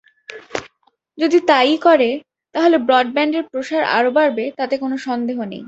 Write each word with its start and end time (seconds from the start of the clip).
যদি 1.17 1.37
তাই-ই 1.49 1.77
করে, 1.87 2.09
তাহলে 2.55 2.77
ব্রডব্যান্ডের 2.87 3.43
প্রসার 3.51 3.81
আরও 3.97 4.09
বাড়বে 4.17 4.45
তাতে 4.59 4.75
কোনো 4.77 4.95
সন্দেহ 5.07 5.37
নেই। 5.43 5.59